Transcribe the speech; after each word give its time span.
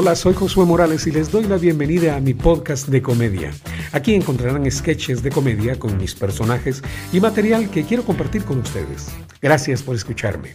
Hola, 0.00 0.14
soy 0.14 0.32
Josué 0.32 0.64
Morales 0.64 1.08
y 1.08 1.10
les 1.10 1.32
doy 1.32 1.42
la 1.42 1.56
bienvenida 1.56 2.14
a 2.14 2.20
mi 2.20 2.32
podcast 2.32 2.86
de 2.86 3.02
comedia. 3.02 3.50
Aquí 3.90 4.14
encontrarán 4.14 4.70
sketches 4.70 5.24
de 5.24 5.30
comedia 5.32 5.76
con 5.76 5.98
mis 5.98 6.14
personajes 6.14 6.84
y 7.12 7.18
material 7.18 7.68
que 7.68 7.82
quiero 7.82 8.04
compartir 8.04 8.44
con 8.44 8.60
ustedes. 8.60 9.08
Gracias 9.42 9.82
por 9.82 9.96
escucharme. 9.96 10.54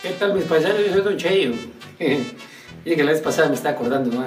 ¿Qué 0.00 0.12
tal 0.18 0.32
mis 0.32 0.44
paisanos? 0.44 0.78
Yo 0.86 0.92
soy 0.94 1.02
Don 1.02 1.16
Cheyo. 1.18 1.52
y 2.86 2.96
que 2.96 3.04
la 3.04 3.12
vez 3.12 3.20
pasada 3.20 3.50
me 3.50 3.56
estaba 3.56 3.74
acordando 3.74 4.10
¿no? 4.18 4.24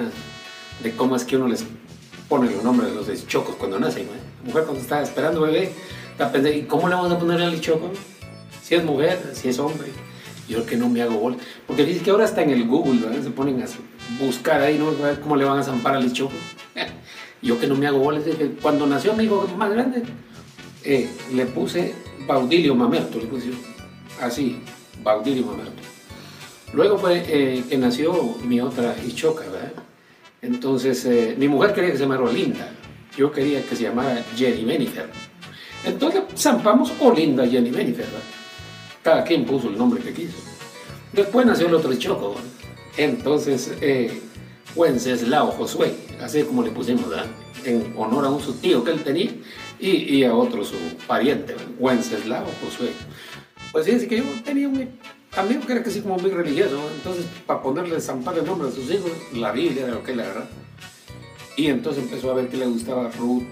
de 0.84 0.92
cómo 0.92 1.16
es 1.16 1.24
que 1.24 1.36
uno 1.36 1.48
les 1.48 1.64
pone 2.28 2.48
los 2.48 2.62
nombres 2.62 2.90
de 2.90 2.94
los 2.94 3.26
chocos 3.26 3.56
cuando 3.56 3.80
nacen. 3.80 4.06
La 4.06 4.46
mujer 4.46 4.62
cuando 4.62 4.80
está 4.80 5.02
esperando 5.02 5.40
bebé, 5.40 5.72
está 6.16 6.48
¿y 6.48 6.62
cómo 6.62 6.88
le 6.88 6.94
vamos 6.94 7.10
a 7.10 7.18
poner 7.18 7.42
al 7.42 7.60
choco? 7.60 7.90
Si 8.62 8.76
es 8.76 8.84
mujer, 8.84 9.32
si 9.34 9.48
es 9.48 9.58
hombre. 9.58 9.88
Yo 10.48 10.66
que 10.66 10.76
no 10.76 10.88
me 10.88 11.02
hago 11.02 11.18
bola. 11.18 11.36
Porque 11.66 11.84
dice 11.84 12.00
que 12.00 12.10
ahora 12.10 12.24
está 12.24 12.42
en 12.42 12.50
el 12.50 12.66
Google, 12.66 13.00
¿verdad? 13.00 13.22
se 13.22 13.30
ponen 13.30 13.62
a 13.62 13.66
buscar 14.22 14.60
ahí, 14.60 14.78
¿no? 14.78 14.90
A 15.06 15.14
cómo 15.20 15.36
le 15.36 15.44
van 15.44 15.58
a 15.58 15.62
zampar 15.62 15.96
al 15.96 16.12
choco. 16.12 16.34
Yo 17.42 17.58
que 17.58 17.66
no 17.66 17.74
me 17.74 17.86
hago 17.86 17.98
bola. 17.98 18.20
Cuando 18.60 18.86
nació 18.86 19.14
mi 19.14 19.24
hijo 19.24 19.48
más 19.56 19.70
grande, 19.70 20.02
eh, 20.82 21.08
le 21.32 21.46
puse 21.46 21.94
Baudilio 22.26 22.74
Mamerto, 22.74 23.18
le 23.18 23.26
puse 23.26 23.50
así, 24.20 24.60
Baudilio 25.02 25.46
Mamerto. 25.46 25.82
Luego 26.72 26.98
fue 26.98 27.22
eh, 27.26 27.64
que 27.68 27.78
nació 27.78 28.36
mi 28.44 28.60
otra 28.60 28.96
Ichoca, 29.06 29.44
¿verdad? 29.44 29.72
Entonces, 30.42 31.04
eh, 31.06 31.34
mi 31.38 31.48
mujer 31.48 31.72
quería 31.72 31.92
que 31.92 31.96
se 31.96 32.02
llamara 32.02 32.22
Olinda. 32.22 32.68
Yo 33.16 33.30
quería 33.30 33.62
que 33.62 33.76
se 33.76 33.84
llamara 33.84 34.24
Jenny 34.36 34.64
Benifer. 34.64 35.08
Entonces, 35.84 36.22
zampamos 36.36 36.92
Olinda 37.00 37.46
Jenny 37.46 37.70
Benifer, 37.70 38.06
¿verdad? 38.06 38.43
Cada 39.04 39.22
quien 39.22 39.44
puso 39.44 39.68
el 39.68 39.78
nombre 39.78 40.02
que 40.02 40.12
quiso. 40.12 40.38
Después 41.12 41.46
nació 41.46 41.68
el 41.68 41.74
otro 41.74 41.94
Choco. 41.94 42.34
Entonces, 42.96 43.72
eh, 43.80 44.20
Wenceslao 44.74 45.52
Josué, 45.52 45.94
así 46.20 46.42
como 46.42 46.64
le 46.64 46.70
pusimos, 46.70 47.08
¿verdad? 47.08 47.26
en 47.64 47.94
honor 47.96 48.26
a 48.26 48.30
un 48.30 48.40
su 48.40 48.54
tío 48.54 48.84
que 48.84 48.90
él 48.90 49.02
tenía 49.02 49.30
y, 49.78 50.16
y 50.16 50.24
a 50.24 50.34
otro 50.34 50.64
su 50.64 50.76
pariente, 51.06 51.54
Wenceslao 51.78 52.46
Josué. 52.62 52.90
Pues 53.72 53.84
fíjense 53.86 54.08
que 54.08 54.18
yo 54.18 54.24
tenía 54.44 54.68
un 54.68 54.88
amigo 55.36 55.66
que 55.66 55.72
era 55.72 55.82
casi 55.82 56.00
como 56.00 56.16
muy 56.16 56.30
religioso, 56.30 56.80
entonces 56.94 57.26
para 57.46 57.62
ponerle 57.62 58.00
zampar 58.00 58.38
el 58.38 58.46
nombre 58.46 58.68
a 58.68 58.72
sus 58.72 58.90
hijos, 58.90 59.10
la 59.32 59.52
Biblia 59.52 59.84
era 59.84 59.94
lo 59.94 60.02
que 60.02 60.14
le 60.14 60.22
agarraba. 60.22 60.48
Y 61.56 61.66
entonces 61.68 62.04
empezó 62.04 62.30
a 62.30 62.34
ver 62.34 62.48
que 62.48 62.56
le 62.56 62.66
gustaba 62.66 63.10
Ruth, 63.18 63.44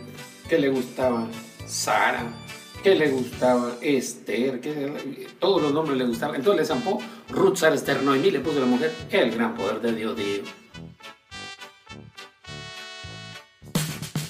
que 0.48 0.58
le 0.58 0.68
gustaba 0.68 1.28
Sara, 1.66 2.32
que 2.82 2.94
le 2.94 3.10
gustaba 3.10 3.76
Esther, 3.80 4.60
que 4.60 5.28
todos 5.38 5.62
los 5.62 5.72
nombres 5.72 5.96
le 5.96 6.04
gustaban. 6.04 6.36
Entonces 6.36 6.60
le 6.60 6.66
zampó 6.66 6.98
Ruth, 7.30 7.56
Sara, 7.56 7.74
Esther, 7.74 8.02
Noemí, 8.02 8.30
le 8.30 8.40
puso 8.40 8.60
la 8.60 8.66
mujer, 8.66 8.92
el 9.10 9.30
gran 9.30 9.54
poder 9.54 9.80
de 9.80 9.94
Dios, 9.94 10.16
Dios. 10.16 10.48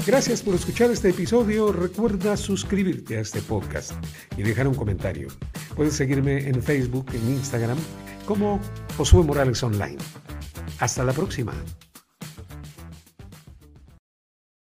Gracias 0.04 0.42
por 0.42 0.54
escuchar 0.54 0.90
este 0.90 1.10
episodio. 1.10 1.72
Recuerda 1.72 2.36
suscribirte 2.36 3.18
a 3.18 3.20
este 3.20 3.40
podcast 3.40 3.92
y 4.36 4.42
dejar 4.42 4.66
un 4.66 4.74
comentario. 4.74 5.28
Puedes 5.76 5.94
seguirme 5.94 6.48
en 6.48 6.60
Facebook, 6.60 7.06
en 7.14 7.34
Instagram, 7.34 7.78
como 8.26 8.60
Josué 8.96 9.22
Morales 9.22 9.62
Online. 9.62 9.98
Hasta 10.80 11.04
la 11.04 11.12
próxima. 11.12 11.54